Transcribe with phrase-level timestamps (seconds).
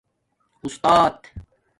[0.63, 1.21] اُستات